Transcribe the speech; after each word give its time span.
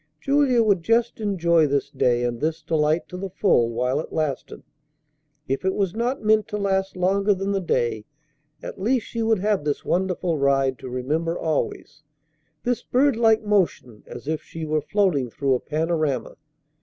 Julia 0.19 0.63
would 0.63 0.81
just 0.81 1.19
enjoy 1.19 1.67
this 1.67 1.91
day 1.91 2.23
and 2.23 2.41
this 2.41 2.63
delight 2.63 3.07
to 3.09 3.17
the 3.17 3.29
full 3.29 3.69
while 3.69 3.99
it 3.99 4.11
lasted. 4.11 4.63
If 5.47 5.63
it 5.63 5.75
was 5.75 5.93
not 5.93 6.23
meant 6.23 6.47
to 6.47 6.57
last 6.57 6.97
longer 6.97 7.35
than 7.35 7.51
the 7.51 7.61
day, 7.61 8.05
at 8.63 8.81
least 8.81 9.05
she 9.05 9.21
would 9.21 9.37
have 9.37 9.63
this 9.63 9.85
wonderful 9.85 10.39
ride 10.39 10.79
to 10.79 10.89
remember 10.89 11.37
always, 11.37 12.01
this 12.63 12.81
bird 12.81 13.15
like 13.15 13.43
motion 13.43 14.01
as 14.07 14.27
if 14.27 14.41
she 14.41 14.65
were 14.65 14.81
floating 14.81 15.29
through 15.29 15.53
a 15.53 15.59
panorama! 15.59 16.35